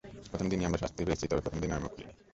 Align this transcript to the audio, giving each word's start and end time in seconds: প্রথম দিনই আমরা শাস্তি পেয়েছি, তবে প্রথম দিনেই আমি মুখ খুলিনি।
প্রথম 0.31 0.47
দিনই 0.51 0.67
আমরা 0.69 0.81
শাস্তি 0.83 1.01
পেয়েছি, 1.07 1.25
তবে 1.29 1.43
প্রথম 1.45 1.59
দিনেই 1.61 1.75
আমি 1.75 1.83
মুখ 1.85 1.91
খুলিনি। 1.95 2.11